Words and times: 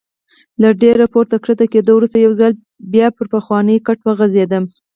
له 0.61 0.69
ډېر 0.81 0.97
پورته 1.13 1.35
کښته 1.43 1.65
کېدو 1.73 1.91
وروسته 1.95 2.17
یو 2.19 2.33
ځل 2.41 2.51
بیا 2.93 3.07
پر 3.15 3.25
پخواني 3.33 3.77
کټ 3.87 3.99
وغځېدم. 4.03 4.63